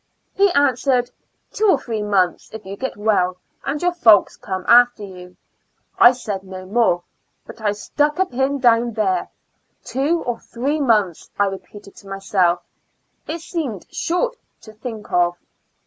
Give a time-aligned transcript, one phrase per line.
[0.33, 1.11] He answered,
[1.51, 5.37] "Two or three fnonths, if you get well, and your folks come after you."
[5.99, 7.03] I said no more,
[7.45, 9.29] but I stuck a pin down there."
[9.93, 12.63] Two or three months," I repeated to myself;
[13.27, 15.37] it seemed short to think of.